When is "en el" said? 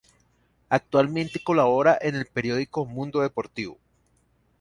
2.01-2.25